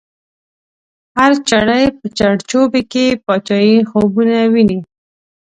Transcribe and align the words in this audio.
هر 1.17 1.31
چړی 1.49 1.83
په 1.97 2.05
چړ 2.17 2.33
چوبی 2.49 2.81
کی، 2.91 3.05
پاچایی 3.25 3.75
خوبونه 3.89 4.37
وینی 4.53 4.79